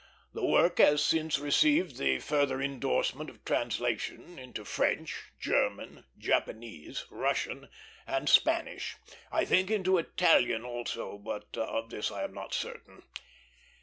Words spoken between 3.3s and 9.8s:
translation into French, German, Japanese, Russian, and Spanish; I think